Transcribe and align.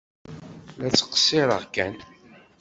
La 0.79 0.87
ttqeṣṣireɣ 0.91 1.61
kan! 1.73 1.95